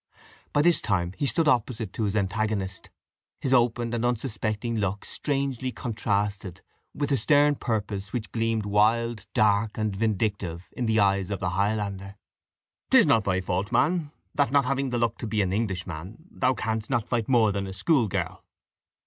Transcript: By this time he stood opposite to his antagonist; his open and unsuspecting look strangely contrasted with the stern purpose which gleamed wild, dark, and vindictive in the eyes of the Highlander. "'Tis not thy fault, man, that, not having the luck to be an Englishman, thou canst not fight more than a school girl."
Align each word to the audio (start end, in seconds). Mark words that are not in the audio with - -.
By 0.51 0.63
this 0.63 0.81
time 0.81 1.13
he 1.15 1.27
stood 1.27 1.47
opposite 1.47 1.93
to 1.93 2.05
his 2.05 2.15
antagonist; 2.15 2.89
his 3.39 3.53
open 3.53 3.93
and 3.93 4.03
unsuspecting 4.03 4.77
look 4.77 5.05
strangely 5.05 5.71
contrasted 5.71 6.63
with 6.91 7.09
the 7.11 7.17
stern 7.17 7.53
purpose 7.53 8.11
which 8.11 8.31
gleamed 8.31 8.65
wild, 8.65 9.27
dark, 9.35 9.77
and 9.77 9.95
vindictive 9.95 10.69
in 10.75 10.87
the 10.87 10.99
eyes 10.99 11.29
of 11.29 11.39
the 11.39 11.49
Highlander. 11.51 12.15
"'Tis 12.89 13.05
not 13.05 13.25
thy 13.25 13.41
fault, 13.41 13.71
man, 13.71 14.09
that, 14.33 14.51
not 14.51 14.65
having 14.65 14.89
the 14.89 14.97
luck 14.97 15.19
to 15.19 15.27
be 15.27 15.43
an 15.43 15.53
Englishman, 15.53 16.25
thou 16.31 16.55
canst 16.55 16.89
not 16.89 17.07
fight 17.07 17.29
more 17.29 17.51
than 17.51 17.67
a 17.67 17.71
school 17.73 18.07
girl." 18.07 18.43